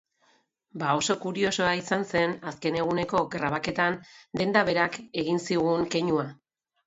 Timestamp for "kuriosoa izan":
1.25-2.05